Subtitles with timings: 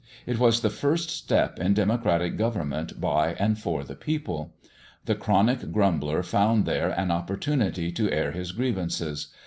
[0.25, 4.51] It was the first step in democratic government by and for the people.
[5.05, 9.27] The chronic grumbler found there an opportunity to air his grievances.